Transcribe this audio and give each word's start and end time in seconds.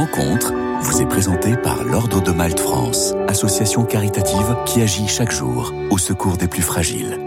rencontre 0.00 0.54
vous 0.80 1.02
est 1.02 1.06
présentée 1.06 1.58
par 1.58 1.84
l'Ordre 1.84 2.22
de 2.22 2.30
Malte 2.30 2.58
France, 2.58 3.12
association 3.28 3.84
caritative 3.84 4.56
qui 4.64 4.80
agit 4.80 5.06
chaque 5.06 5.30
jour 5.30 5.74
au 5.90 5.98
secours 5.98 6.38
des 6.38 6.48
plus 6.48 6.62
fragiles. 6.62 7.18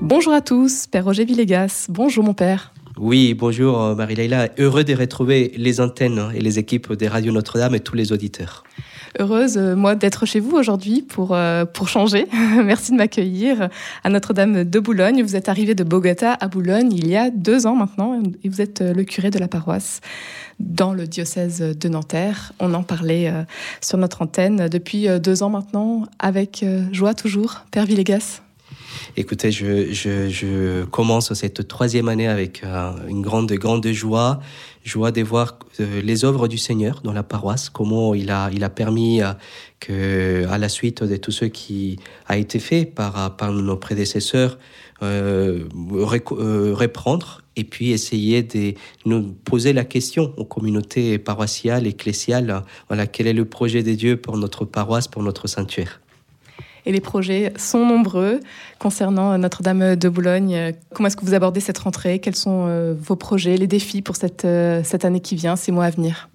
Bonjour 0.00 0.32
à 0.32 0.40
tous, 0.40 0.88
Père 0.88 1.04
Roger 1.04 1.24
Villegas. 1.24 1.86
Bonjour 1.88 2.24
mon 2.24 2.34
père. 2.34 2.74
Oui, 2.98 3.34
bonjour 3.34 3.80
euh, 3.80 3.94
Marie-Leila. 3.94 4.48
Heureux 4.58 4.82
de 4.82 4.92
retrouver 4.92 5.52
les 5.56 5.80
antennes 5.80 6.32
et 6.34 6.40
les 6.40 6.58
équipes 6.58 6.94
des 6.94 7.06
radios 7.06 7.32
Notre-Dame 7.32 7.76
et 7.76 7.80
tous 7.80 7.94
les 7.94 8.10
auditeurs. 8.10 8.64
Heureuse, 9.20 9.56
euh, 9.56 9.76
moi, 9.76 9.94
d'être 9.94 10.26
chez 10.26 10.40
vous 10.40 10.56
aujourd'hui 10.56 11.00
pour, 11.02 11.34
euh, 11.34 11.64
pour 11.64 11.88
changer. 11.88 12.26
Merci 12.64 12.90
de 12.90 12.96
m'accueillir 12.96 13.68
à 14.02 14.10
Notre-Dame 14.10 14.64
de 14.64 14.80
Boulogne. 14.80 15.22
Vous 15.22 15.36
êtes 15.36 15.48
arrivé 15.48 15.76
de 15.76 15.84
Bogota 15.84 16.32
à 16.32 16.48
Boulogne 16.48 16.92
il 16.92 17.06
y 17.06 17.16
a 17.16 17.30
deux 17.30 17.66
ans 17.66 17.76
maintenant 17.76 18.20
et 18.42 18.48
vous 18.48 18.60
êtes 18.60 18.80
le 18.80 19.04
curé 19.04 19.30
de 19.30 19.38
la 19.38 19.46
paroisse 19.46 20.00
dans 20.58 20.92
le 20.92 21.06
diocèse 21.06 21.60
de 21.60 21.88
Nanterre. 21.88 22.52
On 22.58 22.74
en 22.74 22.82
parlait 22.82 23.32
sur 23.80 23.98
notre 23.98 24.22
antenne 24.22 24.68
depuis 24.68 25.06
deux 25.20 25.42
ans 25.42 25.50
maintenant 25.50 26.06
avec 26.18 26.64
joie 26.92 27.14
toujours. 27.14 27.64
Père 27.70 27.86
Villegas. 27.86 28.40
Écoutez, 29.16 29.52
je, 29.52 29.92
je, 29.92 30.84
commence 30.84 31.32
cette 31.34 31.68
troisième 31.68 32.08
année 32.08 32.28
avec 32.28 32.62
euh, 32.64 32.92
une 33.08 33.22
grande, 33.22 33.52
grande 33.52 33.86
joie, 33.88 34.40
joie 34.84 35.10
de 35.10 35.22
voir 35.22 35.58
euh, 35.80 36.00
les 36.02 36.24
œuvres 36.24 36.46
du 36.46 36.58
Seigneur 36.58 37.00
dans 37.02 37.12
la 37.12 37.24
paroisse, 37.24 37.70
comment 37.70 38.14
il 38.14 38.30
a, 38.30 38.50
il 38.52 38.62
a 38.62 38.70
permis 38.70 39.22
euh, 39.22 39.32
que, 39.80 40.46
à 40.48 40.58
la 40.58 40.68
suite 40.68 41.02
de 41.02 41.16
tout 41.16 41.32
ce 41.32 41.46
qui 41.46 41.98
a 42.26 42.36
été 42.36 42.60
fait 42.60 42.84
par, 42.84 43.36
par 43.36 43.50
nos 43.52 43.76
prédécesseurs, 43.76 44.58
reprendre 46.74 47.42
et 47.56 47.64
puis 47.64 47.90
essayer 47.90 48.42
de 48.42 48.74
nous 49.04 49.32
poser 49.32 49.72
la 49.74 49.84
question 49.84 50.32
aux 50.36 50.46
communautés 50.46 51.18
paroissiales, 51.18 51.86
ecclésiales, 51.86 52.62
voilà, 52.88 53.06
quel 53.06 53.26
est 53.26 53.34
le 53.34 53.44
projet 53.44 53.82
de 53.82 53.92
Dieu 53.92 54.16
pour 54.16 54.38
notre 54.38 54.64
paroisse, 54.64 55.08
pour 55.08 55.22
notre 55.22 55.46
sanctuaire 55.46 56.00
et 56.86 56.92
les 56.92 57.00
projets 57.00 57.52
sont 57.56 57.84
nombreux. 57.84 58.40
Concernant 58.78 59.36
Notre-Dame 59.38 59.96
de 59.96 60.08
Boulogne. 60.08 60.72
Comment 60.92 61.06
est-ce 61.06 61.16
que 61.16 61.24
vous 61.24 61.34
abordez 61.34 61.60
cette 61.60 61.78
rentrée? 61.78 62.18
Quels 62.18 62.36
sont 62.36 62.66
euh, 62.68 62.94
vos 62.98 63.16
projets, 63.16 63.56
les 63.56 63.66
défis 63.66 64.02
pour 64.02 64.16
cette, 64.16 64.44
euh, 64.44 64.82
cette 64.84 65.04
année 65.04 65.20
qui 65.20 65.36
vient, 65.36 65.56
ces 65.56 65.72
mois 65.72 65.86
à 65.86 65.90
venir? 65.90 66.28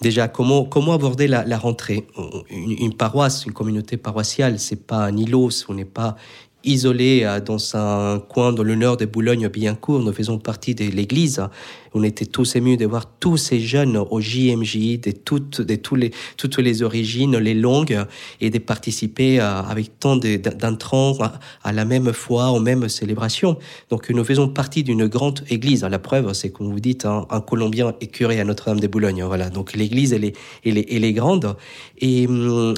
Déjà, 0.00 0.26
comment, 0.26 0.64
comment 0.64 0.94
aborder 0.94 1.28
la, 1.28 1.58
rentrée? 1.58 2.04
Une, 2.50 2.72
une, 2.72 2.94
paroisse, 2.94 3.46
une 3.46 3.52
communauté 3.52 3.96
paroissiale, 3.96 4.58
c'est 4.58 4.84
pas 4.84 5.04
un 5.04 5.16
îlot, 5.16 5.50
on 5.68 5.74
n'est 5.74 5.84
pas 5.84 6.16
isolé 6.64 7.22
euh, 7.24 7.40
dans 7.40 7.58
un 7.76 8.18
coin 8.20 8.52
dans 8.52 8.62
le 8.62 8.74
nord 8.74 8.96
de 8.96 9.06
Boulogne-Billancourt. 9.06 10.00
Nous 10.00 10.12
faisons 10.12 10.38
partie 10.38 10.74
de 10.74 10.84
l'église. 10.84 11.42
On 11.94 12.02
était 12.02 12.26
tous 12.26 12.56
émus 12.56 12.76
de 12.76 12.86
voir 12.86 13.06
tous 13.20 13.36
ces 13.36 13.60
jeunes 13.60 13.96
au 13.96 14.20
JMJ, 14.20 15.00
de 15.00 15.10
toutes, 15.10 15.60
de 15.60 15.74
tous 15.74 15.94
les, 15.94 16.10
toutes 16.36 16.58
les 16.58 16.82
origines, 16.82 17.36
les 17.36 17.54
langues, 17.54 17.98
et 18.40 18.50
de 18.50 18.58
participer 18.58 19.40
euh, 19.40 19.62
avec 19.62 19.98
tant 19.98 20.16
d'intrants 20.16 21.16
à 21.62 21.72
la 21.72 21.84
même 21.84 22.12
foi, 22.12 22.50
aux 22.50 22.60
mêmes 22.60 22.88
célébrations. 22.88 23.58
Donc 23.90 24.08
nous 24.10 24.24
faisons 24.24 24.48
partie 24.48 24.82
d'une 24.82 25.06
grande 25.06 25.44
église. 25.50 25.84
La 25.84 25.98
preuve, 25.98 26.32
c'est 26.32 26.50
qu'on 26.50 26.70
vous 26.70 26.80
dit 26.80 26.98
un, 27.04 27.40
Colombien 27.40 27.94
est 28.00 28.06
curé 28.06 28.40
à 28.40 28.44
Notre-Dame 28.44 28.80
de 28.80 28.86
Boulogne. 28.86 29.22
Voilà. 29.24 29.50
Donc 29.50 29.74
l'église, 29.74 30.12
elle 30.12 30.24
est, 30.24 30.36
elle 30.64 30.78
est, 30.78 30.86
elle 30.90 31.04
est 31.04 31.12
grande. 31.12 31.56
Et, 31.98 32.26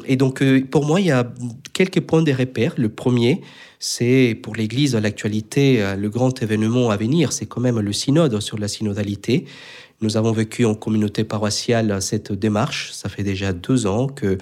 et 0.06 0.16
donc 0.16 0.42
euh, 0.42 0.62
pour 0.68 0.84
moi, 0.84 1.00
il 1.00 1.06
y 1.06 1.12
a 1.12 1.30
quelques 1.72 2.00
points 2.00 2.22
de 2.22 2.32
repère. 2.32 2.74
Le 2.76 2.88
premier, 2.88 3.40
c'est 3.86 4.34
pour 4.42 4.56
l'Église, 4.56 4.96
l'actualité, 4.96 5.82
euh, 5.82 5.94
le 5.94 6.08
grand 6.08 6.42
événement 6.42 6.88
à 6.88 6.96
venir, 6.96 7.34
c'est 7.34 7.44
quand 7.44 7.60
même 7.60 7.80
le 7.80 7.92
synode 7.92 8.40
sur 8.40 8.58
la 8.58 8.66
synodalité. 8.66 9.44
Nous 10.00 10.16
avons 10.16 10.32
vécu 10.32 10.64
en 10.64 10.74
communauté 10.74 11.24
paroissiale 11.24 12.02
cette 12.02 12.32
démarche. 12.32 12.92
Ça 12.92 13.08
fait 13.08 13.22
déjà 13.22 13.52
deux 13.52 13.86
ans 13.86 14.06
que 14.06 14.38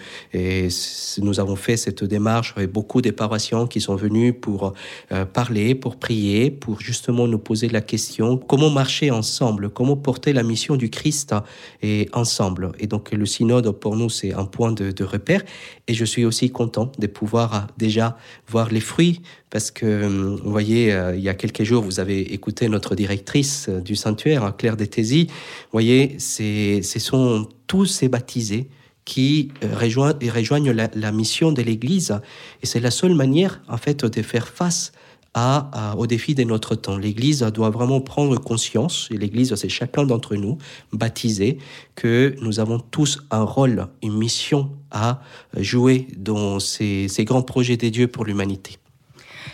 nous 1.18 1.40
avons 1.40 1.56
fait 1.56 1.76
cette 1.76 2.04
démarche 2.04 2.54
avec 2.56 2.72
beaucoup 2.72 3.00
de 3.02 3.10
paroissiens 3.10 3.66
qui 3.66 3.80
sont 3.80 3.94
venus 3.94 4.34
pour 4.40 4.72
euh, 5.12 5.24
parler, 5.24 5.74
pour 5.74 5.96
prier, 5.96 6.50
pour 6.50 6.80
justement 6.80 7.28
nous 7.28 7.38
poser 7.38 7.68
la 7.68 7.80
question 7.80 8.36
comment 8.36 8.70
marcher 8.70 9.10
ensemble, 9.10 9.70
comment 9.70 9.96
porter 9.96 10.32
la 10.32 10.42
mission 10.42 10.76
du 10.76 10.90
Christ 10.90 11.34
et 11.82 12.08
ensemble. 12.12 12.72
Et 12.78 12.86
donc 12.86 13.12
le 13.12 13.26
synode 13.26 13.70
pour 13.70 13.96
nous 13.96 14.10
c'est 14.10 14.32
un 14.32 14.46
point 14.46 14.72
de, 14.72 14.90
de 14.90 15.04
repère. 15.04 15.42
Et 15.86 15.94
je 15.94 16.04
suis 16.04 16.24
aussi 16.24 16.50
content 16.50 16.90
de 16.98 17.06
pouvoir 17.06 17.54
euh, 17.54 17.58
déjà 17.76 18.16
voir 18.48 18.70
les 18.70 18.80
fruits 18.80 19.20
parce 19.52 19.70
que, 19.70 19.84
euh, 19.84 20.36
vous 20.42 20.50
voyez, 20.50 20.92
euh, 20.92 21.14
il 21.14 21.20
y 21.20 21.28
a 21.28 21.34
quelques 21.34 21.62
jours, 21.62 21.82
vous 21.82 22.00
avez 22.00 22.32
écouté 22.32 22.68
notre 22.68 22.94
directrice 22.94 23.68
du 23.68 23.96
sanctuaire, 23.96 24.54
Claire 24.56 24.78
Détési. 24.78 25.26
Voyez, 25.72 26.18
ce 26.18 26.98
sont 26.98 27.48
tous 27.66 27.86
ces 27.86 28.08
baptisés 28.08 28.68
qui 29.04 29.50
rejoignent, 29.62 30.16
rejoignent 30.30 30.72
la, 30.72 31.12
mission 31.12 31.52
de 31.52 31.62
l'Église. 31.62 32.20
Et 32.62 32.66
c'est 32.66 32.80
la 32.80 32.90
seule 32.90 33.14
manière, 33.14 33.60
en 33.68 33.76
fait, 33.76 34.04
de 34.04 34.22
faire 34.22 34.48
face 34.48 34.92
à, 35.34 35.94
au 35.96 36.06
défi 36.06 36.34
de 36.34 36.44
notre 36.44 36.74
temps. 36.74 36.98
L'Église 36.98 37.40
doit 37.40 37.70
vraiment 37.70 38.00
prendre 38.00 38.38
conscience, 38.38 39.08
et 39.10 39.16
l'Église, 39.16 39.54
c'est 39.54 39.68
chacun 39.68 40.04
d'entre 40.04 40.36
nous, 40.36 40.58
baptisé, 40.92 41.58
que 41.94 42.36
nous 42.40 42.60
avons 42.60 42.78
tous 42.78 43.20
un 43.30 43.42
rôle, 43.42 43.88
une 44.02 44.16
mission 44.16 44.70
à 44.90 45.22
jouer 45.56 46.06
dans 46.16 46.60
ces, 46.60 47.08
ces 47.08 47.24
grands 47.24 47.42
projets 47.42 47.76
des 47.76 47.90
dieux 47.90 48.08
pour 48.08 48.24
l'humanité. 48.24 48.78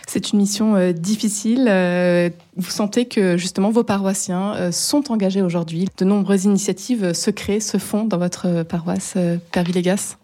C'est 0.09 0.33
une 0.33 0.39
mission 0.39 0.75
euh, 0.75 0.93
difficile. 0.93 1.67
Euh, 1.69 2.31
vous 2.57 2.71
sentez 2.71 3.05
que 3.05 3.37
justement 3.37 3.71
vos 3.71 3.85
paroissiens 3.85 4.55
euh, 4.55 4.73
sont 4.73 5.13
engagés 5.13 5.43
aujourd'hui. 5.43 5.87
De 5.99 6.07
nombreuses 6.07 6.47
initiatives 6.47 7.13
se 7.13 7.31
créent, 7.31 7.61
se 7.61 7.77
font 7.77 8.05
dans 8.05 8.17
votre 8.17 8.63
paroisse, 8.63 9.15
Père 9.53 9.65
Villegas 9.65 10.17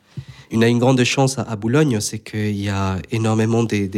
on 0.52 0.62
a 0.62 0.68
une 0.68 0.78
grande 0.78 1.02
chance 1.02 1.36
à, 1.36 1.56
Boulogne, 1.56 1.98
c'est 1.98 2.20
qu'il 2.20 2.54
y 2.54 2.68
a 2.68 2.98
énormément 3.10 3.64
des, 3.64 3.88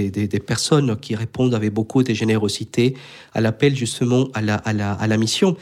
personnes 0.47 0.97
qui 0.97 1.15
répondent 1.15 1.55
avec 1.55 1.71
beaucoup 1.71 2.03
de 2.03 2.15
générosité 2.15 2.95
à 3.35 3.43
l'appel 3.43 3.77
justement 3.77 4.29
à 4.33 4.41
la, 4.41 4.55
à 4.55 5.07
la 5.07 5.17
mission. 5.19 5.55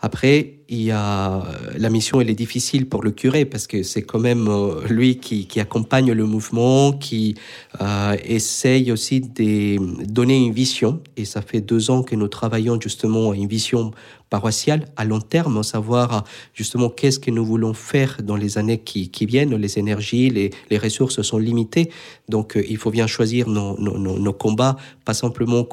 Après, 0.00 0.54
a 0.90 1.42
la 1.76 1.90
mission, 1.90 2.20
elle 2.20 2.30
est 2.30 2.34
difficile 2.34 2.88
pour 2.88 3.02
le 3.02 3.10
curé 3.10 3.44
parce 3.44 3.66
que 3.66 3.82
c'est 3.82 4.02
quand 4.02 4.18
même 4.18 4.48
euh, 4.48 4.86
lui 4.88 5.16
qui, 5.16 5.60
accompagne 5.60 6.12
le 6.12 6.24
mouvement, 6.24 6.92
qui 6.92 7.34
euh, 7.80 8.16
essaye 8.24 8.90
aussi 8.90 9.20
de 9.20 10.04
donner 10.04 10.36
une 10.36 10.52
vision. 10.52 11.00
Et 11.16 11.24
ça 11.24 11.42
fait 11.42 11.60
deux 11.60 11.90
ans 11.90 12.02
que 12.02 12.16
nous 12.16 12.28
travaillons 12.28 12.80
justement 12.80 13.32
à 13.32 13.36
une 13.36 13.48
vision 13.48 13.92
paroissiale 14.32 14.86
à 14.96 15.04
long 15.04 15.20
terme, 15.20 15.62
savoir 15.62 16.24
justement 16.54 16.88
qu'est-ce 16.88 17.20
que 17.24 17.30
nous 17.30 17.44
voulons 17.44 17.74
faire 17.74 18.12
dans 18.22 18.38
les 18.44 18.56
années 18.56 18.78
qui, 18.78 19.26
viennent. 19.26 19.54
Les 19.56 19.78
énergies, 19.78 20.30
les, 20.70 20.78
ressources 20.78 21.20
sont 21.20 21.40
limitées, 21.48 21.90
donc 22.30 22.56
euh, 22.56 22.64
il 22.72 22.78
faut 22.78 22.90
bien 22.90 23.06
choisir 23.06 23.46
nos, 23.46 24.32
combats, 24.44 24.76
pas 25.04 25.12
simplement 25.12 25.68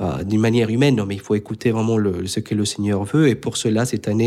euh, 0.00 0.22
d'une 0.22 0.40
manière 0.40 0.70
humaine, 0.70 1.02
mais 1.08 1.16
il 1.16 1.20
faut 1.20 1.34
écouter 1.34 1.72
vraiment 1.72 1.98
ce 2.34 2.38
que 2.38 2.54
le 2.54 2.64
Seigneur 2.64 3.02
veut. 3.12 3.26
Et 3.28 3.34
pour 3.34 3.56
cela, 3.56 3.84
cette 3.84 4.06
année, 4.06 4.19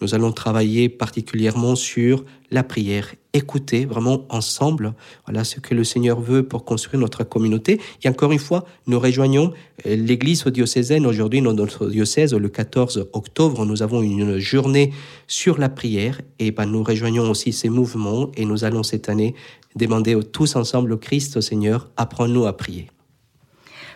nous 0.00 0.14
allons 0.14 0.32
travailler 0.32 0.88
particulièrement 0.88 1.74
sur 1.76 2.24
la 2.50 2.62
prière, 2.62 3.14
écouter 3.32 3.86
vraiment 3.86 4.24
ensemble 4.28 4.94
voilà 5.26 5.44
ce 5.44 5.58
que 5.60 5.74
le 5.74 5.84
Seigneur 5.84 6.20
veut 6.20 6.42
pour 6.44 6.64
construire 6.64 7.00
notre 7.00 7.24
communauté. 7.24 7.80
Et 8.02 8.08
encore 8.08 8.32
une 8.32 8.38
fois, 8.38 8.64
nous 8.86 9.00
rejoignons 9.00 9.52
euh, 9.86 9.96
l'Église 9.96 10.44
diocésaine. 10.44 11.06
Aujourd'hui, 11.06 11.42
dans 11.42 11.52
notre 11.52 11.88
diocèse, 11.88 12.34
le 12.34 12.48
14 12.48 13.08
octobre, 13.12 13.64
nous 13.64 13.82
avons 13.82 14.02
une 14.02 14.38
journée 14.38 14.92
sur 15.26 15.58
la 15.58 15.68
prière. 15.68 16.20
Et 16.38 16.50
ben, 16.50 16.66
nous 16.66 16.82
rejoignons 16.82 17.28
aussi 17.30 17.52
ces 17.52 17.68
mouvements 17.68 18.30
et 18.36 18.44
nous 18.44 18.64
allons 18.64 18.82
cette 18.82 19.08
année 19.08 19.34
demander 19.74 20.18
tous 20.32 20.56
ensemble 20.56 20.92
au 20.92 20.96
Christ, 20.96 21.36
au 21.36 21.40
Seigneur, 21.40 21.90
apprends-nous 21.96 22.46
à 22.46 22.56
prier. 22.56 22.88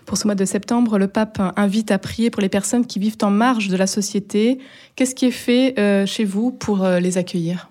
Pour 0.06 0.18
ce 0.18 0.26
mois 0.26 0.34
de 0.34 0.44
septembre, 0.44 0.98
le 0.98 1.08
pape 1.08 1.40
invite 1.56 1.90
à 1.90 1.98
prier 1.98 2.30
pour 2.30 2.42
les 2.42 2.48
personnes 2.48 2.86
qui 2.86 2.98
vivent 2.98 3.18
en 3.22 3.30
marge 3.30 3.68
de 3.68 3.76
la 3.76 3.86
société. 3.86 4.58
Qu'est-ce 4.96 5.14
qui 5.14 5.26
est 5.26 5.30
fait 5.30 5.78
euh, 5.78 6.06
chez 6.06 6.24
vous 6.24 6.50
pour 6.50 6.84
euh, 6.84 7.00
les 7.00 7.18
accueillir? 7.18 7.69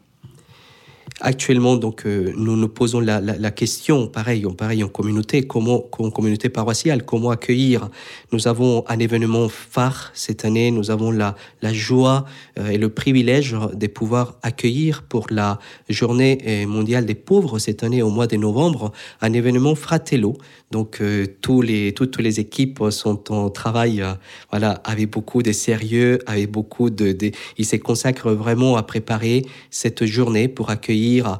Actuellement, 1.22 1.76
donc, 1.76 2.06
euh, 2.06 2.32
nous 2.38 2.56
nous 2.56 2.70
posons 2.70 3.02
la, 3.02 3.20
la, 3.20 3.36
la, 3.38 3.52
question, 3.52 4.08
pareil, 4.08 4.46
en 4.46 4.54
pareil 4.54 4.86
en 4.86 4.88
communauté, 4.88 5.42
comment, 5.42 5.84
en 5.98 6.12
communauté 6.12 6.48
paroissiale, 6.48 7.04
comment 7.04 7.30
accueillir. 7.30 7.90
Nous 8.32 8.48
avons 8.48 8.86
un 8.88 9.00
événement 9.00 9.50
phare 9.50 10.12
cette 10.14 10.46
année. 10.46 10.72
Nous 10.72 10.92
avons 10.92 11.12
la, 11.12 11.36
la 11.62 11.74
joie 11.74 12.24
euh, 12.58 12.70
et 12.70 12.78
le 12.78 12.88
privilège 12.88 13.54
de 13.74 13.88
pouvoir 13.88 14.38
accueillir 14.44 15.04
pour 15.04 15.28
la 15.30 15.60
Journée 15.90 16.38
euh, 16.48 16.66
mondiale 16.66 17.06
des 17.06 17.16
pauvres 17.16 17.60
cette 17.60 17.84
année 17.84 18.02
au 18.02 18.10
mois 18.10 18.28
de 18.28 18.38
novembre 18.38 18.94
un 19.20 19.34
événement 19.34 19.76
Fratello. 19.76 20.38
Donc, 20.72 21.02
tous 21.42 21.64
les, 21.64 21.94
toutes 21.94 22.20
les 22.20 22.40
équipes 22.40 22.84
sont 22.92 23.32
en 23.34 23.50
travail, 23.50 24.04
voilà, 24.52 24.74
avec 24.84 25.10
beaucoup 25.10 25.42
de 25.42 25.52
sérieux, 25.52 26.20
avec 26.28 26.52
beaucoup 26.52 26.92
de, 26.92 27.12
de 27.12 27.32
ils 27.58 27.66
se 27.66 27.76
consacrent 27.78 28.30
vraiment 28.30 28.78
à 28.78 28.84
préparer 28.84 29.48
cette 29.72 30.06
journée 30.06 30.48
pour 30.48 30.70
accueillir 30.70 31.09
accueillir 31.10 31.40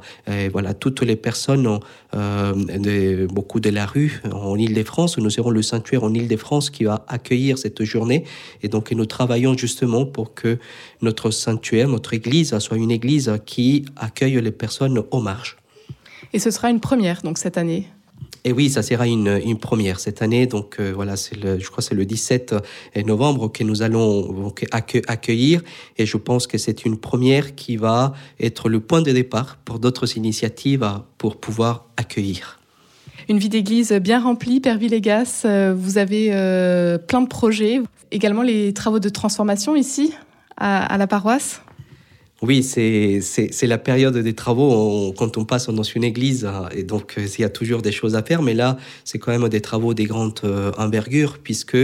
voilà 0.52 0.74
toutes 0.74 1.02
les 1.02 1.16
personnes, 1.16 1.80
de, 2.12 3.26
beaucoup 3.26 3.60
de 3.60 3.70
la 3.70 3.86
rue 3.86 4.22
en 4.32 4.56
Île-de-France. 4.56 5.18
Nous 5.18 5.30
serons 5.30 5.50
le 5.50 5.62
sanctuaire 5.62 6.04
en 6.04 6.12
Île-de-France 6.12 6.70
qui 6.70 6.84
va 6.84 7.04
accueillir 7.08 7.58
cette 7.58 7.82
journée. 7.84 8.24
Et 8.62 8.68
donc 8.68 8.90
nous 8.90 9.06
travaillons 9.06 9.56
justement 9.56 10.04
pour 10.06 10.34
que 10.34 10.58
notre 11.02 11.30
sanctuaire, 11.30 11.88
notre 11.88 12.14
église, 12.14 12.58
soit 12.58 12.76
une 12.76 12.90
église 12.90 13.32
qui 13.46 13.84
accueille 13.96 14.40
les 14.40 14.52
personnes 14.52 15.02
aux 15.10 15.20
marges. 15.20 15.56
Et 16.32 16.38
ce 16.38 16.50
sera 16.50 16.70
une 16.70 16.80
première 16.80 17.22
donc 17.22 17.38
cette 17.38 17.58
année 17.58 17.86
et 18.44 18.52
oui, 18.52 18.70
ça 18.70 18.82
sera 18.82 19.06
une, 19.06 19.40
une 19.44 19.58
première 19.58 20.00
cette 20.00 20.22
année. 20.22 20.46
Donc 20.46 20.76
euh, 20.80 20.92
voilà, 20.94 21.14
je 21.16 21.70
crois 21.70 21.82
c'est 21.82 21.94
le 21.94 22.06
17 22.06 22.52
euh, 22.52 23.02
novembre 23.02 23.52
que 23.52 23.64
nous 23.64 23.82
allons 23.82 24.52
accueillir. 25.06 25.62
Et 25.98 26.06
je 26.06 26.16
pense 26.16 26.46
que 26.46 26.58
c'est 26.58 26.84
une 26.84 26.98
première 26.98 27.54
qui 27.54 27.76
va 27.76 28.14
être 28.38 28.68
le 28.68 28.80
point 28.80 29.02
de 29.02 29.12
départ 29.12 29.58
pour 29.64 29.78
d'autres 29.78 30.16
initiatives 30.16 30.88
pour 31.18 31.36
pouvoir 31.36 31.86
accueillir. 31.96 32.58
Une 33.28 33.38
vie 33.38 33.48
d'église 33.48 33.92
bien 33.92 34.20
remplie, 34.20 34.60
Père 34.60 34.78
Villegas. 34.78 35.42
Euh, 35.44 35.74
vous 35.76 35.98
avez 35.98 36.30
plein 37.06 37.20
de 37.20 37.28
projets. 37.28 37.80
Également 38.10 38.42
les 38.42 38.72
travaux 38.72 38.98
de 38.98 39.08
transformation 39.08 39.76
ici, 39.76 40.12
à 40.56 40.98
la 40.98 41.06
paroisse. 41.06 41.62
Oui, 42.42 42.62
c'est 42.62 43.66
la 43.66 43.76
période 43.76 44.16
des 44.16 44.32
travaux 44.32 45.12
quand 45.12 45.36
on 45.36 45.44
passe 45.44 45.68
dans 45.68 45.82
une 45.82 46.04
église 46.04 46.46
hein, 46.46 46.70
et 46.74 46.84
donc 46.84 47.16
euh, 47.18 47.26
il 47.38 47.42
y 47.42 47.44
a 47.44 47.50
toujours 47.50 47.82
des 47.82 47.92
choses 47.92 48.16
à 48.16 48.22
faire. 48.22 48.40
Mais 48.40 48.54
là, 48.54 48.78
c'est 49.04 49.18
quand 49.18 49.30
même 49.30 49.46
des 49.50 49.60
travaux 49.60 49.92
des 49.92 50.04
grandes 50.04 50.40
euh, 50.44 50.72
envergures 50.78 51.36
puisque 51.36 51.76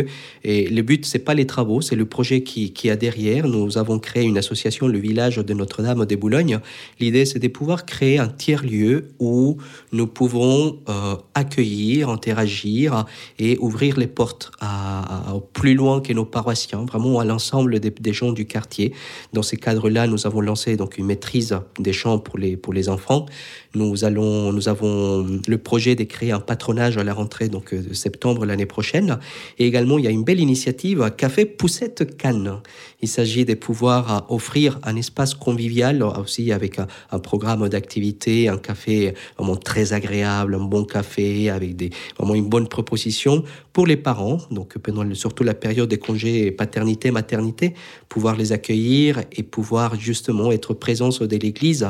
et 0.44 0.68
le 0.68 0.80
but 0.80 1.04
c'est 1.04 1.18
pas 1.18 1.34
les 1.34 1.46
travaux, 1.46 1.82
c'est 1.82 1.94
le 1.94 2.06
projet 2.06 2.42
qui, 2.42 2.72
qui 2.72 2.88
a 2.88 2.96
derrière. 2.96 3.48
Nous 3.48 3.76
avons 3.76 3.98
créé 3.98 4.24
une 4.24 4.38
association, 4.38 4.88
le 4.88 4.98
village 4.98 5.36
de 5.36 5.52
Notre-Dame 5.52 6.06
de 6.06 6.16
Boulogne. 6.16 6.58
L'idée 7.00 7.26
c'est 7.26 7.38
de 7.38 7.48
pouvoir 7.48 7.84
créer 7.84 8.18
un 8.18 8.28
tiers 8.28 8.64
lieu 8.64 9.08
où 9.18 9.58
nous 9.92 10.06
pouvons 10.06 10.78
euh, 10.88 11.16
accueillir, 11.34 12.08
interagir 12.08 13.04
et 13.38 13.58
ouvrir 13.58 13.98
les 13.98 14.06
portes 14.06 14.52
à, 14.60 15.34
plus 15.52 15.74
loin 15.74 16.00
que 16.00 16.14
nos 16.14 16.24
paroissiens, 16.24 16.86
vraiment 16.86 17.20
à 17.20 17.26
l'ensemble 17.26 17.78
des, 17.78 17.90
des 17.90 18.12
gens 18.14 18.32
du 18.32 18.46
quartier. 18.46 18.94
Dans 19.34 19.42
ces 19.42 19.58
cadres-là, 19.58 20.06
nous 20.06 20.26
avons 20.26 20.45
lancé 20.46 20.76
donc 20.76 20.96
une 20.96 21.06
maîtrise 21.06 21.58
des 21.78 21.92
chants 21.92 22.18
pour 22.18 22.38
les, 22.38 22.56
pour 22.56 22.72
les 22.72 22.88
enfants. 22.88 23.26
Nous, 23.76 24.06
allons, 24.06 24.54
nous 24.54 24.70
avons 24.70 25.26
le 25.46 25.58
projet 25.58 25.94
de 25.96 26.04
créer 26.04 26.32
un 26.32 26.40
patronage 26.40 26.96
à 26.96 27.04
la 27.04 27.12
rentrée 27.12 27.50
donc, 27.50 27.74
de 27.74 27.92
septembre 27.92 28.46
l'année 28.46 28.64
prochaine. 28.64 29.18
Et 29.58 29.66
également, 29.66 29.98
il 29.98 30.06
y 30.06 30.08
a 30.08 30.10
une 30.10 30.24
belle 30.24 30.40
initiative, 30.40 31.12
Café 31.14 31.44
Poussette 31.44 32.16
Cannes. 32.16 32.62
Il 33.02 33.08
s'agit 33.08 33.44
de 33.44 33.52
pouvoir 33.52 34.24
offrir 34.30 34.78
un 34.82 34.96
espace 34.96 35.34
convivial 35.34 36.02
aussi 36.02 36.52
avec 36.52 36.78
un, 36.78 37.18
programme 37.18 37.68
d'activité, 37.68 38.48
un 38.48 38.56
café 38.56 39.12
vraiment 39.36 39.56
très 39.56 39.92
agréable, 39.92 40.54
un 40.54 40.64
bon 40.64 40.84
café 40.84 41.50
avec 41.50 41.76
des, 41.76 41.90
vraiment 42.18 42.34
une 42.34 42.48
bonne 42.48 42.68
proposition 42.68 43.44
pour 43.74 43.86
les 43.86 43.98
parents. 43.98 44.38
Donc, 44.50 44.78
pendant 44.78 45.14
surtout 45.14 45.44
la 45.44 45.52
période 45.52 45.90
des 45.90 45.98
congés 45.98 46.50
paternité, 46.50 47.10
maternité, 47.10 47.74
pouvoir 48.08 48.36
les 48.36 48.52
accueillir 48.52 49.20
et 49.32 49.42
pouvoir 49.42 50.00
justement 50.00 50.50
être 50.50 50.72
présents 50.72 51.10
de 51.10 51.36
l'église 51.36 51.86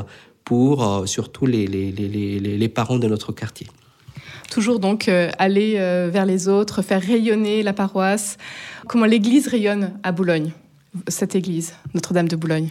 pour 0.46 0.86
euh, 0.86 1.06
surtout 1.06 1.44
les, 1.44 1.66
les, 1.66 1.90
les, 1.90 2.38
les, 2.38 2.68
parents 2.68 2.98
de 2.98 3.08
notre 3.08 3.32
quartier. 3.32 3.66
Toujours 4.48 4.78
donc 4.78 5.08
euh, 5.08 5.28
aller 5.38 5.74
euh, 5.76 6.08
vers 6.10 6.24
les 6.24 6.46
autres, 6.48 6.82
faire 6.82 7.02
rayonner 7.02 7.64
la 7.64 7.72
paroisse. 7.72 8.38
Comment 8.86 9.06
l'église 9.06 9.48
rayonne 9.48 9.98
à 10.04 10.12
Boulogne, 10.12 10.52
cette 11.08 11.34
église, 11.34 11.74
Notre-Dame 11.94 12.28
de 12.28 12.36
Boulogne? 12.36 12.70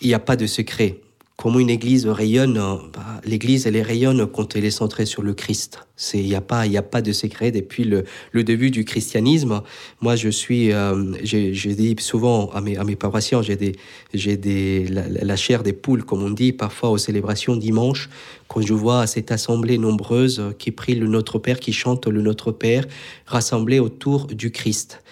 Il 0.00 0.06
n'y 0.06 0.14
a 0.14 0.20
pas 0.20 0.36
de 0.36 0.46
secret 0.46 1.00
comment 1.36 1.58
une 1.58 1.70
église 1.70 2.06
rayonne, 2.06 2.54
bah, 2.54 3.20
l'église 3.24 3.66
elle 3.66 3.80
rayonne 3.80 4.26
quand 4.26 4.56
elle 4.56 4.64
est 4.64 4.70
centrée 4.70 5.04
sur 5.04 5.22
le 5.22 5.34
Christ. 5.34 5.80
Il 6.14 6.26
y 6.26 6.34
a 6.34 6.40
pas 6.40 6.66
y 6.66 6.76
a 6.76 6.82
pas 6.82 7.02
de 7.02 7.12
secret 7.12 7.50
depuis 7.50 7.84
le, 7.84 8.04
le 8.32 8.42
début 8.42 8.70
du 8.70 8.84
christianisme. 8.84 9.62
Moi 10.00 10.16
je 10.16 10.30
suis 10.30 10.72
euh, 10.72 11.12
je, 11.22 11.68
dis 11.68 11.94
souvent 11.98 12.50
à 12.50 12.60
mes 12.60 12.76
à 12.76 12.84
mes 12.84 12.96
paroissiens 12.96 13.42
j'ai 13.42 13.56
des 13.56 13.76
j'ai 14.14 14.36
des 14.36 14.86
la, 14.88 15.36
chair 15.36 15.62
des 15.62 15.72
poules 15.74 16.04
comme 16.04 16.22
on 16.22 16.30
dit 16.30 16.52
parfois 16.52 16.90
aux 16.90 16.98
célébrations 16.98 17.56
dimanche 17.56 18.08
quand 18.48 18.62
je 18.62 18.74
vois 18.74 19.06
cette 19.06 19.30
assemblée 19.30 19.78
nombreuse 19.78 20.42
qui 20.58 20.70
prie 20.70 20.94
le 20.94 21.06
Notre 21.06 21.38
Père 21.38 21.60
qui 21.60 21.72
chante 21.72 22.06
le 22.06 22.22
Notre 22.22 22.50
Père 22.50 22.84
rassemblés 23.26 23.78
autour 23.78 24.26
du 24.26 24.50
Christ. 24.50 25.02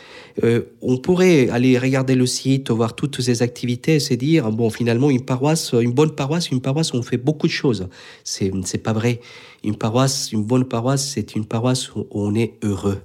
Euh, 0.42 0.62
on 0.82 0.96
pourrait 0.96 1.48
aller 1.50 1.78
regarder 1.78 2.14
le 2.14 2.26
site, 2.26 2.70
voir 2.70 2.96
toutes 2.96 3.20
ces 3.20 3.42
activités 3.42 3.96
et 3.96 4.00
se 4.00 4.14
dire, 4.14 4.50
bon, 4.50 4.68
finalement, 4.70 5.10
une 5.10 5.24
paroisse, 5.24 5.72
une 5.72 5.92
bonne 5.92 6.14
paroisse, 6.14 6.50
une 6.50 6.60
paroisse 6.60 6.92
où 6.92 6.96
on 6.96 7.02
fait 7.02 7.18
beaucoup 7.18 7.46
de 7.46 7.52
choses. 7.52 7.88
C'est, 8.24 8.50
c'est 8.64 8.78
pas 8.78 8.92
vrai. 8.92 9.20
Une 9.62 9.76
paroisse, 9.76 10.32
une 10.32 10.44
bonne 10.44 10.64
paroisse, 10.64 11.08
c'est 11.08 11.36
une 11.36 11.44
paroisse 11.44 11.94
où 11.94 12.06
on 12.10 12.34
est 12.34 12.54
heureux. 12.62 13.00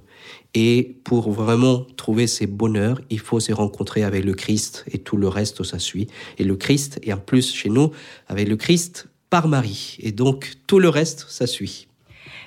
Et 0.54 0.96
pour 1.04 1.30
vraiment 1.30 1.86
trouver 1.96 2.26
ces 2.26 2.46
bonheurs, 2.46 3.00
il 3.08 3.20
faut 3.20 3.38
se 3.38 3.52
rencontrer 3.52 4.02
avec 4.02 4.24
le 4.24 4.34
Christ 4.34 4.84
et 4.90 4.98
tout 4.98 5.16
le 5.16 5.28
reste, 5.28 5.62
ça 5.62 5.78
suit. 5.78 6.08
Et 6.38 6.44
le 6.44 6.56
Christ, 6.56 6.98
et 7.02 7.12
en 7.12 7.18
plus 7.18 7.54
chez 7.54 7.68
nous, 7.68 7.92
avec 8.26 8.48
le 8.48 8.56
Christ 8.56 9.08
par 9.30 9.46
Marie. 9.46 9.96
Et 10.00 10.10
donc 10.10 10.54
tout 10.66 10.80
le 10.80 10.88
reste, 10.88 11.26
ça 11.28 11.46
suit. 11.46 11.86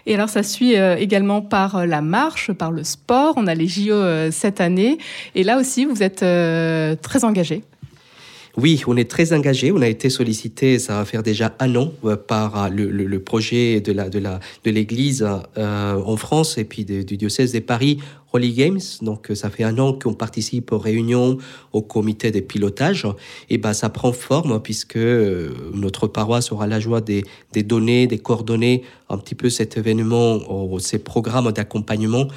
Et 0.05 0.15
alors, 0.15 0.29
ça 0.29 0.43
suit 0.43 0.75
euh, 0.75 0.97
également 0.97 1.41
par 1.41 1.77
euh, 1.77 1.85
la 1.85 2.01
marche, 2.01 2.51
par 2.51 2.71
le 2.71 2.83
sport. 2.83 3.35
On 3.37 3.47
a 3.47 3.55
les 3.55 3.67
JO 3.67 3.93
euh, 3.93 4.31
cette 4.31 4.59
année. 4.59 4.97
Et 5.35 5.43
là 5.43 5.59
aussi, 5.59 5.85
vous 5.85 6.03
êtes 6.03 6.25
très 7.01 7.23
engagé. 7.23 7.63
Oui, 8.55 8.83
on 8.85 8.95
est 8.97 9.09
très 9.09 9.33
engagé. 9.33 9.71
On 9.71 9.81
a 9.81 9.87
été 9.87 10.09
sollicité, 10.09 10.77
ça 10.77 10.97
va 10.97 11.05
faire 11.05 11.23
déjà 11.23 11.55
un 11.59 11.75
an, 11.75 11.91
par 12.27 12.69
le, 12.69 13.17
projet 13.17 13.81
de 13.81 13.91
la 13.91 14.09
de 14.09 14.19
la 14.19 14.39
de 14.63 14.69
l'Église 14.69 15.27
en 15.57 16.17
France 16.17 16.59
et 16.59 16.63
puis 16.63 16.85
du 16.85 17.17
diocèse 17.17 17.51
de 17.51 17.59
Paris 17.59 17.97
Holy 18.31 18.53
Games. 18.53 18.79
Donc, 19.01 19.31
ça 19.33 19.49
fait 19.49 19.63
un 19.63 19.79
an 19.79 19.93
qu'on 19.93 20.13
participe 20.13 20.71
aux 20.71 20.77
réunions, 20.77 21.39
au 21.71 21.81
comité 21.81 22.29
de 22.29 22.41
pilotage. 22.41 23.07
Et 23.49 23.57
ben, 23.57 23.73
ça 23.73 23.89
prend 23.89 24.13
forme 24.13 24.61
puisque 24.61 24.97
notre 24.97 26.05
paroisse 26.05 26.51
aura 26.51 26.67
la 26.67 26.79
joie 26.79 27.01
des, 27.01 27.23
des 27.53 27.63
données, 27.63 28.05
des 28.05 28.19
coordonnées 28.19 28.83
un 29.09 29.17
petit 29.17 29.35
peu 29.35 29.49
cet 29.49 29.77
événement, 29.77 30.39
ces 30.79 30.99
programmes 30.99 31.51
d'accompagnement 31.51 32.27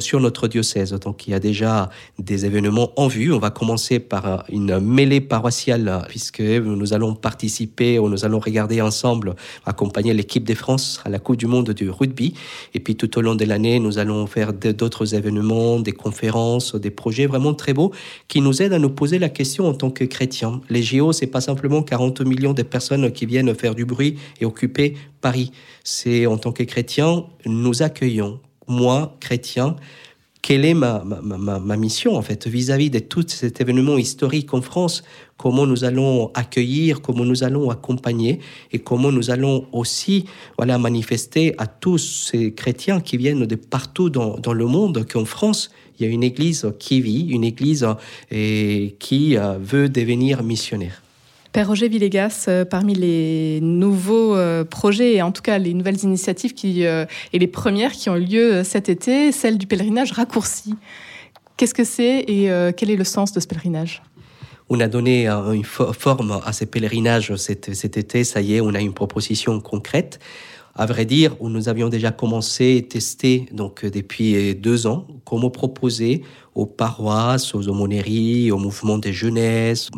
sur 0.00 0.20
notre 0.20 0.48
diocèse. 0.48 0.92
Donc 0.92 1.26
il 1.26 1.30
y 1.30 1.34
a 1.34 1.40
déjà 1.40 1.90
des 2.18 2.46
événements 2.46 2.90
en 2.96 3.06
vue. 3.06 3.32
On 3.32 3.38
va 3.38 3.50
commencer 3.50 3.98
par 3.98 4.44
une 4.48 4.80
mêlée 4.80 5.20
paroissiale 5.20 6.04
puisque 6.08 6.40
nous 6.40 6.92
allons 6.92 7.14
participer 7.14 7.98
ou 7.98 8.08
nous 8.08 8.24
allons 8.24 8.38
regarder 8.38 8.80
ensemble, 8.80 9.34
accompagner 9.66 10.14
l'équipe 10.14 10.44
de 10.44 10.54
France 10.54 11.00
à 11.04 11.08
la 11.08 11.18
Coupe 11.18 11.36
du 11.36 11.46
Monde 11.46 11.70
du 11.70 11.90
rugby. 11.90 12.34
Et 12.74 12.80
puis 12.80 12.96
tout 12.96 13.18
au 13.18 13.20
long 13.20 13.34
de 13.34 13.44
l'année, 13.44 13.78
nous 13.78 13.98
allons 13.98 14.26
faire 14.26 14.52
d'autres 14.52 15.14
événements, 15.14 15.80
des 15.80 15.92
conférences, 15.92 16.74
des 16.74 16.90
projets 16.90 17.26
vraiment 17.26 17.54
très 17.54 17.74
beaux 17.74 17.92
qui 18.26 18.40
nous 18.40 18.62
aident 18.62 18.72
à 18.72 18.78
nous 18.78 18.90
poser 18.90 19.18
la 19.18 19.28
question 19.28 19.66
en 19.68 19.74
tant 19.74 19.90
que 19.90 20.04
chrétiens. 20.04 20.60
Les 20.68 20.82
JO, 20.82 21.12
c'est 21.12 21.26
pas 21.26 21.40
simplement 21.40 21.82
40 21.82 22.22
millions 22.22 22.54
de 22.54 22.62
personnes 22.62 23.12
qui 23.12 23.26
viennent 23.26 23.54
faire 23.54 23.74
du 23.74 23.84
bruit 23.84 24.16
et 24.40 24.44
occuper 24.44 24.94
Paris. 25.20 25.52
C'est 25.84 26.26
en 26.26 26.38
tant 26.38 26.52
que 26.52 26.62
chrétien, 26.62 27.24
nous 27.46 27.82
accueillons, 27.82 28.40
moi, 28.66 29.16
chrétien, 29.20 29.76
quelle 30.42 30.64
est 30.64 30.74
ma, 30.74 31.04
ma, 31.04 31.58
ma, 31.58 31.76
mission 31.76 32.16
en 32.16 32.22
fait 32.22 32.46
vis-à-vis 32.46 32.90
de 32.90 33.00
tout 33.00 33.24
cet 33.26 33.60
événement 33.60 33.98
historique 33.98 34.54
en 34.54 34.62
France? 34.62 35.02
Comment 35.36 35.66
nous 35.66 35.84
allons 35.84 36.30
accueillir, 36.32 37.02
comment 37.02 37.24
nous 37.24 37.44
allons 37.44 37.70
accompagner 37.70 38.40
et 38.72 38.78
comment 38.78 39.12
nous 39.12 39.30
allons 39.30 39.66
aussi 39.72 40.26
voilà 40.56 40.78
manifester 40.78 41.54
à 41.58 41.66
tous 41.66 41.98
ces 41.98 42.54
chrétiens 42.54 43.00
qui 43.00 43.16
viennent 43.16 43.46
de 43.46 43.56
partout 43.56 44.10
dans, 44.10 44.38
dans 44.38 44.52
le 44.52 44.66
monde 44.66 45.04
qu'en 45.10 45.24
France 45.24 45.70
il 45.98 46.06
y 46.06 46.08
a 46.08 46.12
une 46.12 46.22
église 46.22 46.72
qui 46.78 47.00
vit, 47.00 47.28
une 47.28 47.44
église 47.44 47.86
et 48.30 48.96
qui 49.00 49.36
euh, 49.36 49.58
veut 49.58 49.88
devenir 49.88 50.42
missionnaire. 50.42 51.02
Père 51.52 51.68
Roger 51.68 51.88
Villegas, 51.88 52.44
euh, 52.48 52.64
parmi 52.64 52.94
les 52.94 53.60
nouveaux 53.62 54.36
euh, 54.36 54.64
projets 54.64 55.14
et 55.14 55.22
en 55.22 55.32
tout 55.32 55.40
cas 55.40 55.56
les 55.58 55.72
nouvelles 55.72 56.02
initiatives 56.04 56.52
qui, 56.52 56.84
euh, 56.84 57.06
et 57.32 57.38
les 57.38 57.46
premières 57.46 57.92
qui 57.92 58.10
ont 58.10 58.16
eu 58.16 58.24
lieu 58.24 58.64
cet 58.64 58.88
été, 58.88 59.32
celle 59.32 59.56
du 59.56 59.66
pèlerinage 59.66 60.12
raccourci. 60.12 60.74
Qu'est-ce 61.56 61.74
que 61.74 61.84
c'est 61.84 62.20
et 62.20 62.48
quel 62.76 62.88
est 62.88 62.96
le 62.96 63.02
sens 63.02 63.32
de 63.32 63.40
ce 63.40 63.48
pèlerinage? 63.48 64.00
On 64.68 64.78
a 64.78 64.86
donné 64.86 65.26
une 65.26 65.64
forme 65.64 66.40
à 66.44 66.52
ces 66.52 66.66
pèlerinages 66.66 67.34
cet 67.34 67.96
été, 67.96 68.22
ça 68.22 68.40
y 68.40 68.54
est, 68.54 68.60
on 68.60 68.74
a 68.74 68.80
une 68.80 68.92
proposition 68.92 69.58
concrète 69.58 70.20
à 70.78 70.86
vrai 70.86 71.04
dire, 71.04 71.34
où 71.40 71.48
nous 71.48 71.68
avions 71.68 71.88
déjà 71.88 72.12
commencé 72.12 72.76
et 72.76 72.86
testé 72.86 73.46
donc 73.52 73.84
depuis 73.84 74.54
deux 74.54 74.86
ans 74.86 75.06
comment 75.24 75.50
proposer 75.50 76.22
aux 76.54 76.66
paroisses, 76.66 77.54
aux 77.54 77.68
aumôneries, 77.68 78.50
au 78.50 78.58
mouvement 78.58 78.96
des 78.96 79.12
jeunesses, 79.12 79.90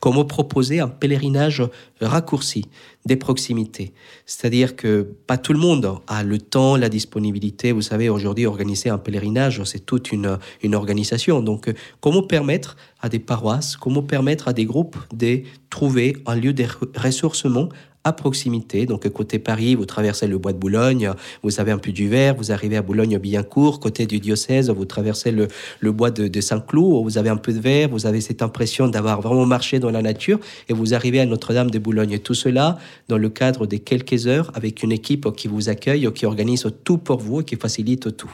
comment 0.00 0.24
proposer 0.24 0.80
un 0.80 0.88
pèlerinage 0.88 1.62
raccourci 2.00 2.64
des 3.04 3.16
proximités. 3.16 3.92
C'est-à-dire 4.26 4.76
que 4.76 5.02
pas 5.26 5.38
tout 5.38 5.52
le 5.52 5.58
monde 5.58 5.98
a 6.06 6.22
le 6.22 6.38
temps, 6.38 6.76
la 6.76 6.88
disponibilité. 6.88 7.72
Vous 7.72 7.82
savez, 7.82 8.08
aujourd'hui, 8.08 8.46
organiser 8.46 8.90
un 8.90 8.98
pèlerinage, 8.98 9.62
c'est 9.64 9.84
toute 9.84 10.12
une, 10.12 10.38
une 10.62 10.74
organisation. 10.74 11.40
Donc, 11.40 11.72
comment 12.00 12.22
permettre 12.22 12.76
à 13.00 13.08
des 13.08 13.18
paroisses, 13.18 13.76
comment 13.76 14.02
permettre 14.02 14.48
à 14.48 14.52
des 14.52 14.64
groupes 14.64 14.96
de 15.12 15.42
trouver 15.70 16.16
un 16.26 16.36
lieu 16.36 16.52
de 16.52 16.64
ressourcement 16.96 17.68
à 18.04 18.12
proximité. 18.12 18.86
Donc, 18.86 19.08
côté 19.10 19.38
Paris, 19.38 19.74
vous 19.74 19.86
traversez 19.86 20.26
le 20.26 20.38
bois 20.38 20.52
de 20.52 20.58
Boulogne, 20.58 21.12
vous 21.42 21.60
avez 21.60 21.72
un 21.72 21.78
peu 21.78 21.92
du 21.92 22.08
verre, 22.08 22.34
vous 22.34 22.52
arrivez 22.52 22.76
à 22.76 22.82
Boulogne-Billancourt. 22.82 23.80
Côté 23.80 24.06
du 24.06 24.18
diocèse, 24.18 24.70
vous 24.70 24.84
traversez 24.84 25.30
le, 25.30 25.48
le 25.80 25.92
bois 25.92 26.10
de, 26.10 26.40
Saint-Cloud, 26.40 27.04
vous 27.04 27.18
avez 27.18 27.28
un 27.28 27.36
peu 27.36 27.52
de 27.52 27.60
verre, 27.60 27.88
vous 27.88 28.06
avez 28.06 28.20
cette 28.20 28.42
impression 28.42 28.88
d'avoir 28.88 29.20
vraiment 29.20 29.46
marché 29.46 29.78
dans 29.78 29.90
la 29.90 30.02
nature 30.02 30.38
et 30.68 30.72
vous 30.72 30.94
arrivez 30.94 31.20
à 31.20 31.26
Notre-Dame 31.26 31.70
de 31.70 31.78
Boulogne. 31.78 32.18
Tout 32.18 32.34
cela 32.34 32.78
dans 33.08 33.18
le 33.18 33.28
cadre 33.28 33.66
de 33.66 33.76
quelques 33.76 34.26
heures 34.26 34.50
avec 34.54 34.82
une 34.82 34.92
équipe 34.92 35.30
qui 35.36 35.48
vous 35.48 35.68
accueille, 35.68 36.10
qui 36.12 36.26
organise 36.26 36.66
tout 36.84 36.98
pour 36.98 37.18
vous 37.18 37.40
et 37.40 37.44
qui 37.44 37.56
facilite 37.56 38.16
tout. 38.16 38.32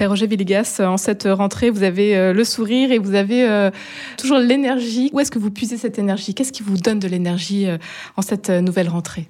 Père 0.00 0.08
Roger 0.08 0.26
Villegas, 0.26 0.80
en 0.82 0.96
cette 0.96 1.24
rentrée, 1.24 1.68
vous 1.68 1.82
avez 1.82 2.16
euh, 2.16 2.32
le 2.32 2.42
sourire 2.42 2.90
et 2.90 2.96
vous 2.96 3.14
avez 3.14 3.46
euh, 3.46 3.70
toujours 4.16 4.38
l'énergie. 4.38 5.10
Où 5.12 5.20
est-ce 5.20 5.30
que 5.30 5.38
vous 5.38 5.50
puisez 5.50 5.76
cette 5.76 5.98
énergie? 5.98 6.32
Qu'est-ce 6.32 6.52
qui 6.52 6.62
vous 6.62 6.78
donne 6.78 6.98
de 6.98 7.06
l'énergie 7.06 7.68
euh, 7.68 7.76
en 8.16 8.22
cette 8.22 8.48
nouvelle 8.48 8.88
rentrée? 8.88 9.28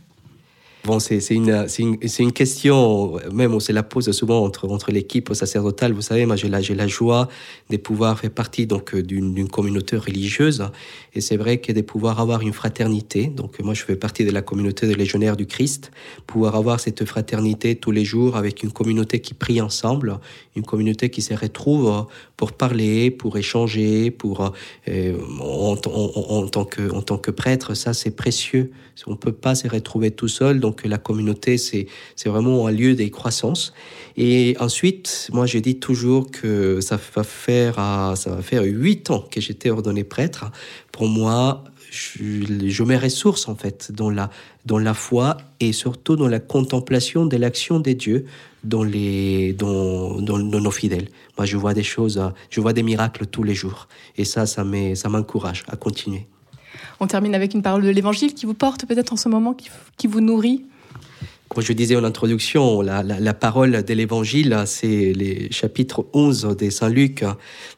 Bon, 0.84 0.98
c'est 0.98 1.18
une, 1.28 1.66
une, 1.78 2.32
question, 2.32 3.18
même 3.30 3.52
on 3.52 3.60
se 3.60 3.70
la 3.70 3.82
pose 3.82 4.10
souvent 4.12 4.42
entre, 4.42 4.66
entre 4.66 4.90
l'équipe 4.90 5.34
sacerdotale. 5.34 5.92
Vous 5.92 6.00
savez, 6.00 6.24
moi 6.24 6.36
j'ai 6.36 6.48
la, 6.48 6.60
la 6.60 6.86
joie 6.86 7.28
de 7.68 7.76
pouvoir 7.76 8.18
faire 8.18 8.30
partie 8.30 8.66
donc 8.66 8.96
d'une 8.96 9.46
communauté 9.46 9.98
religieuse. 9.98 10.64
Et 11.12 11.20
c'est 11.20 11.36
vrai 11.36 11.58
que 11.58 11.72
de 11.72 11.82
pouvoir 11.82 12.18
avoir 12.18 12.40
une 12.40 12.54
fraternité. 12.54 13.26
Donc 13.26 13.60
moi 13.60 13.74
je 13.74 13.82
fais 13.82 13.96
partie 13.96 14.24
de 14.24 14.30
la 14.30 14.40
communauté 14.40 14.86
des 14.86 14.94
légionnaires 14.94 15.36
du 15.36 15.46
Christ. 15.46 15.90
Pouvoir 16.26 16.54
avoir 16.54 16.80
cette 16.80 17.04
fraternité 17.04 17.76
tous 17.76 17.90
les 17.90 18.06
jours 18.06 18.36
avec 18.36 18.62
une 18.62 18.72
communauté 18.72 19.20
qui 19.20 19.34
prie 19.34 19.60
ensemble, 19.60 20.18
une 20.56 20.64
communauté 20.64 21.10
qui 21.10 21.20
se 21.20 21.34
retrouve 21.34 22.06
pour 22.38 22.52
parler, 22.52 23.10
pour 23.10 23.36
échanger, 23.36 24.10
pour 24.10 24.52
euh, 24.88 25.18
en, 25.40 25.76
tant 25.76 26.64
que, 26.64 26.90
en 26.90 27.02
tant 27.02 27.18
que 27.18 27.30
prêtre, 27.30 27.74
ça 27.74 27.92
c'est 27.92 28.12
précieux. 28.12 28.70
On 29.06 29.16
peut 29.16 29.32
pas 29.32 29.54
se 29.54 29.66
retrouver 29.66 30.10
tout 30.10 30.28
seul. 30.28 30.60
Donc 30.60 30.69
la 30.84 30.98
communauté, 30.98 31.58
c'est 31.58 31.86
vraiment 32.26 32.66
un 32.66 32.70
lieu 32.70 32.94
des 32.94 33.10
croissances. 33.10 33.72
Et 34.16 34.56
ensuite, 34.60 35.28
moi, 35.32 35.46
je 35.46 35.58
dis 35.58 35.78
toujours 35.78 36.30
que 36.30 36.80
ça 36.80 36.98
va 37.14 37.22
faire, 37.22 37.74
ça 38.16 38.30
va 38.30 38.42
faire 38.42 38.62
huit 38.64 39.10
ans 39.10 39.24
que 39.30 39.40
j'étais 39.40 39.70
ordonné 39.70 40.04
prêtre. 40.04 40.50
Pour 40.92 41.08
moi, 41.08 41.64
je, 41.90 42.68
je, 42.68 42.82
mets 42.84 42.96
ressources 42.96 43.48
en 43.48 43.56
fait 43.56 43.90
dans 43.92 44.10
la, 44.10 44.30
dans 44.64 44.78
la 44.78 44.94
foi 44.94 45.36
et 45.58 45.72
surtout 45.72 46.16
dans 46.16 46.28
la 46.28 46.38
contemplation 46.38 47.26
de 47.26 47.36
l'action 47.36 47.80
des 47.80 47.94
dieux 47.94 48.26
dans, 48.64 48.82
les, 48.82 49.52
dans, 49.54 50.20
dans, 50.20 50.38
dans, 50.38 50.60
nos 50.60 50.70
fidèles. 50.70 51.08
Moi, 51.36 51.46
je 51.46 51.56
vois 51.56 51.74
des 51.74 51.82
choses, 51.82 52.20
je 52.50 52.60
vois 52.60 52.72
des 52.72 52.82
miracles 52.82 53.26
tous 53.26 53.42
les 53.42 53.54
jours. 53.54 53.88
Et 54.16 54.24
ça, 54.24 54.46
ça 54.46 54.64
m'encourage 54.64 55.64
à 55.68 55.76
continuer. 55.76 56.26
On 57.00 57.06
termine 57.06 57.34
avec 57.34 57.54
une 57.54 57.62
parole 57.62 57.82
de 57.82 57.88
l'Évangile 57.88 58.34
qui 58.34 58.46
vous 58.46 58.54
porte 58.54 58.86
peut-être 58.86 59.12
en 59.12 59.16
ce 59.16 59.28
moment, 59.28 59.54
qui, 59.96 60.06
vous 60.06 60.20
nourrit 60.20 60.64
comme 61.48 61.64
je 61.64 61.72
disais 61.72 61.96
en 61.96 62.04
introduction, 62.04 62.80
la, 62.80 63.34
parole 63.34 63.82
de 63.82 63.92
l'Évangile, 63.92 64.56
c'est 64.66 65.12
les 65.12 65.50
chapitres 65.50 66.06
11 66.12 66.56
de 66.56 66.70
Saint 66.70 66.88
Luc. 66.88 67.24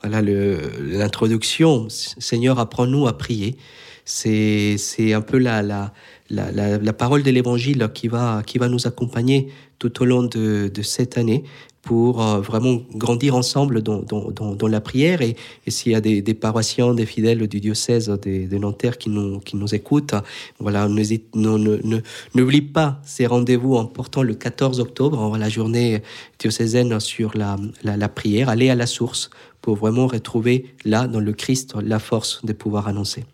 Voilà 0.03 0.21
l'introduction. 0.21 1.87
Seigneur, 1.89 2.59
apprends-nous 2.59 3.07
à 3.07 3.17
prier. 3.17 3.57
C'est 4.05 4.77
un 5.15 5.23
peu 5.23 5.39
la, 5.39 5.63
la, 5.63 5.91
la, 6.29 6.93
parole 6.93 7.23
de 7.23 7.31
l'Évangile 7.31 7.89
qui 7.95 8.09
va, 8.09 8.43
qui 8.45 8.59
va 8.59 8.69
nous 8.69 8.87
accompagner 8.87 9.49
tout 9.79 10.03
au 10.03 10.05
long 10.05 10.25
de 10.25 10.83
cette 10.83 11.17
année 11.17 11.43
pour 11.83 12.23
euh, 12.23 12.41
vraiment 12.41 12.81
grandir 12.95 13.35
ensemble 13.35 13.83
dans, 13.83 14.69
la 14.69 14.81
prière. 14.81 15.21
Et, 15.21 15.37
s'il 15.67 15.93
y 15.93 15.95
a 15.95 16.01
des, 16.01 16.23
paroissiens, 16.35 16.95
des 16.95 17.07
fidèles 17.07 17.47
du 17.49 17.61
diocèse 17.61 18.09
de, 18.09 18.57
Nanterre 18.57 18.99
qui 18.99 19.11
nous, 19.11 19.75
écoutent, 19.75 20.15
voilà, 20.61 20.89
n'oublie 20.89 22.63
pas 22.63 23.01
ces 23.05 23.27
rendez-vous 23.27 23.77
importants 23.77 24.23
le 24.23 24.35
14 24.35 24.81
octobre, 24.81 25.37
la 25.37 25.49
journée 25.49 26.03
diocésaine 26.39 27.01
sur 27.01 27.37
la, 27.37 27.57
la, 27.83 27.97
la 27.97 28.09
prière. 28.09 28.49
Allez 28.49 28.71
à 28.71 28.77
la 28.77 28.87
source 28.87 29.31
pour 29.61 29.77
vraiment 29.77 30.07
retrouver 30.07 30.75
là, 30.85 31.09
dans 31.09 31.21
le 31.21 31.33
Christ, 31.33 31.75
la 31.83 31.99
force 31.99 32.45
de 32.45 32.53
pouvoir 32.53 32.87
annoncer. 32.89 33.25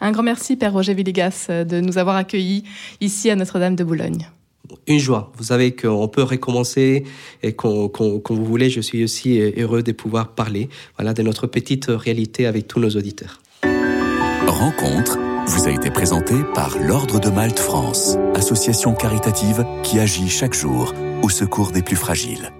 Un 0.00 0.12
grand 0.12 0.22
merci, 0.22 0.56
Père 0.56 0.72
Roger 0.72 0.94
Villegas, 0.94 1.46
de 1.48 1.80
nous 1.80 1.98
avoir 1.98 2.16
accueillis 2.16 2.64
ici 3.00 3.30
à 3.30 3.36
Notre-Dame 3.36 3.76
de 3.76 3.84
Boulogne 3.84 4.28
une 4.86 4.98
joie. 4.98 5.32
Vous 5.36 5.44
savez 5.44 5.74
qu'on 5.74 6.08
peut 6.08 6.22
recommencer 6.22 7.04
et 7.42 7.52
quand, 7.52 7.90
vous 8.30 8.44
voulez, 8.44 8.70
je 8.70 8.80
suis 8.80 9.04
aussi 9.04 9.38
heureux 9.56 9.82
de 9.82 9.92
pouvoir 9.92 10.28
parler 10.28 10.68
voilà, 10.98 11.14
de 11.14 11.22
notre 11.22 11.46
petite 11.46 11.86
réalité 11.88 12.46
avec 12.46 12.68
tous 12.68 12.80
nos 12.80 12.90
auditeurs. 12.90 13.40
Rencontre 14.46 15.18
vous 15.46 15.66
a 15.66 15.70
été 15.70 15.90
présentée 15.90 16.42
par 16.54 16.78
l'Ordre 16.78 17.20
de 17.20 17.28
Malte 17.28 17.58
France, 17.58 18.16
association 18.34 18.94
caritative 18.94 19.66
qui 19.82 19.98
agit 19.98 20.28
chaque 20.28 20.54
jour 20.54 20.94
au 21.22 21.28
secours 21.28 21.70
des 21.70 21.82
plus 21.82 21.96
fragiles. 21.96 22.54